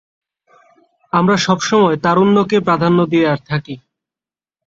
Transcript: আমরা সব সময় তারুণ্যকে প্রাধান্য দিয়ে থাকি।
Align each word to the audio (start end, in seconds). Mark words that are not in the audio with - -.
আমরা 1.13 1.35
সব 1.37 1.59
সময় 1.61 1.95
তারুণ্যকে 1.97 2.57
প্রাধান্য 2.59 2.99
দিয়ে 3.05 3.27
থাকি। 3.49 3.75